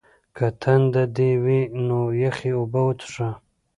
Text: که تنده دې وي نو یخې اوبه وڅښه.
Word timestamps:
که 0.35 0.47
تنده 0.61 1.03
دې 1.15 1.31
وي 1.43 1.61
نو 1.87 1.99
یخې 2.23 2.49
اوبه 2.57 2.79
وڅښه. 2.85 3.29